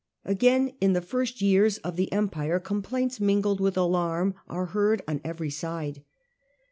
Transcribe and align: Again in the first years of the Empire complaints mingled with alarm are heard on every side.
Again 0.25 0.73
in 0.81 0.93
the 0.93 0.99
first 1.01 1.43
years 1.43 1.77
of 1.77 1.95
the 1.95 2.11
Empire 2.11 2.59
complaints 2.59 3.19
mingled 3.19 3.59
with 3.59 3.77
alarm 3.77 4.33
are 4.49 4.65
heard 4.73 5.03
on 5.07 5.21
every 5.23 5.51
side. 5.51 6.03